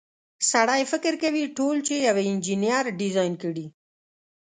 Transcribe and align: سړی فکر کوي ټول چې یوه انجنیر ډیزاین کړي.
سړی 0.51 0.81
فکر 0.91 1.13
کوي 1.23 1.43
ټول 1.57 1.77
چې 1.87 1.93
یوه 2.07 2.21
انجنیر 2.31 2.83
ډیزاین 2.99 3.33
کړي. 3.43 3.65